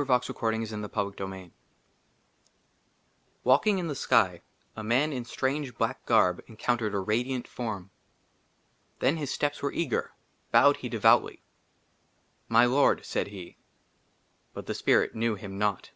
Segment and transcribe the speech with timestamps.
[0.00, 1.12] BUT THE SAGE WAS A SAGE.
[1.12, 1.54] 64 LIX
[3.44, 4.40] AVALKING IN THE SKY,
[4.74, 7.90] A MAN IN STRANGE BLACK GARB ENCOUNTERED A RADIANT FORM.
[9.00, 10.12] XHEN HIS STEPS WERE EAGER;
[10.52, 11.42] BOWED HE DEVOUTLY."
[12.48, 13.58] MY LORD," SAID HE.
[14.54, 15.90] BUT THE SPIRIT KNEW HIM NOT.